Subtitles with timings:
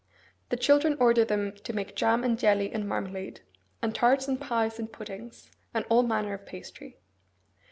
[0.49, 3.41] The children order them to make jam and jelly and marmalade,
[3.83, 6.97] and tarts and pies and puddings, and all manner of pastry.